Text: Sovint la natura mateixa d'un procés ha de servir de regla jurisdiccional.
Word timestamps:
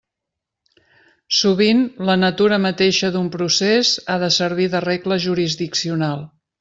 Sovint 1.39 1.83
la 2.09 2.15
natura 2.21 2.59
mateixa 2.65 3.11
d'un 3.17 3.27
procés 3.37 3.93
ha 4.07 4.17
de 4.25 4.31
servir 4.39 4.67
de 4.77 4.83
regla 4.87 5.19
jurisdiccional. 5.27 6.25